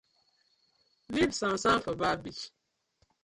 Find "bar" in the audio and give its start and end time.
1.93-2.17